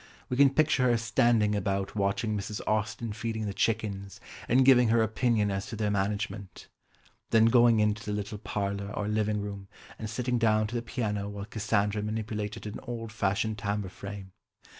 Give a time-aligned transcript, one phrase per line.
[0.29, 2.59] We can picture her standing about watching Mrs.
[2.65, 6.69] Austen feeding the chickens, and giving her opinion as to their management.
[7.29, 9.67] Then going in to the little parlour, or living room,
[9.99, 14.31] and sitting down to the piano while Cassandra manipulated an old fashioned tambour frame.